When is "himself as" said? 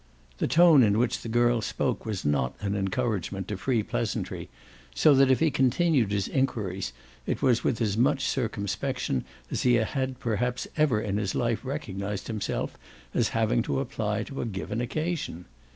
12.25-13.29